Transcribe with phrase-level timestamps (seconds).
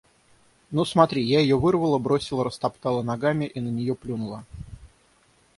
[0.71, 4.47] Ну, смотри: я ее вырвала, бросила, растоптала ногами и на нее плюнула.